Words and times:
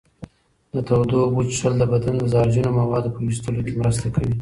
د 0.73 0.75
تودو 0.87 1.15
اوبو 1.25 1.41
څښل 1.49 1.73
د 1.79 1.83
بدن 1.91 2.15
د 2.19 2.23
زهرجنو 2.33 2.71
موادو 2.79 3.13
په 3.15 3.19
ویستلو 3.27 3.61
کې 3.65 3.73
مرسته 3.81 4.07
کوي. 4.15 4.35